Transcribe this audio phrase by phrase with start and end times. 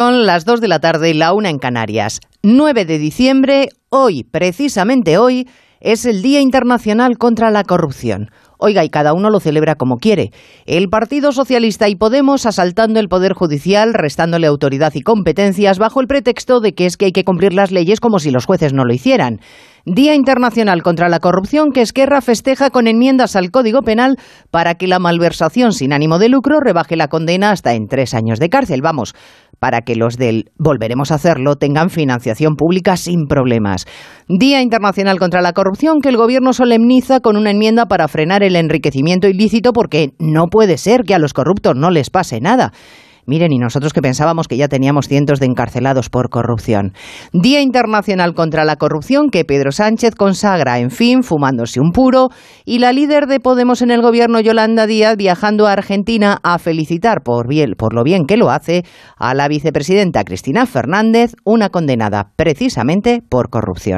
[0.00, 2.20] Son las 2 de la tarde y la una en Canarias.
[2.42, 5.46] 9 de diciembre, hoy, precisamente hoy,
[5.80, 8.30] es el Día Internacional contra la Corrupción.
[8.56, 10.30] Oiga, y cada uno lo celebra como quiere.
[10.64, 16.06] El Partido Socialista y Podemos asaltando el Poder Judicial, restándole autoridad y competencias bajo el
[16.06, 18.86] pretexto de que es que hay que cumplir las leyes como si los jueces no
[18.86, 19.40] lo hicieran.
[19.86, 24.18] Día Internacional contra la Corrupción que Esquerra festeja con enmiendas al Código Penal
[24.50, 28.38] para que la malversación sin ánimo de lucro rebaje la condena hasta en tres años
[28.38, 28.82] de cárcel.
[28.82, 29.14] Vamos,
[29.58, 33.86] para que los del volveremos a hacerlo tengan financiación pública sin problemas.
[34.28, 38.56] Día Internacional contra la Corrupción que el Gobierno solemniza con una enmienda para frenar el
[38.56, 42.72] enriquecimiento ilícito porque no puede ser que a los corruptos no les pase nada.
[43.30, 46.94] Miren, y nosotros que pensábamos que ya teníamos cientos de encarcelados por corrupción.
[47.32, 52.30] Día Internacional contra la Corrupción que Pedro Sánchez consagra, en fin, fumándose un puro,
[52.64, 57.22] y la líder de Podemos en el gobierno, Yolanda Díaz, viajando a Argentina a felicitar
[57.22, 58.84] por, bien, por lo bien que lo hace
[59.16, 63.80] a la vicepresidenta Cristina Fernández, una condenada precisamente por corrupción.